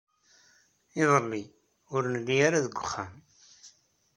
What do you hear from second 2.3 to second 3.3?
ara deg uxxam.